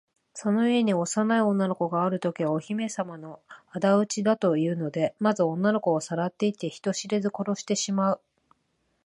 [0.33, 8.21] その家に幼い女の子があるときは、お姫さまのあだ討ちだというので、まず女の子をさらっていって、人知れず殺してしまう。